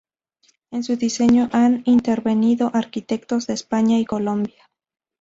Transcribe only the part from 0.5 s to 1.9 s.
En su diseño han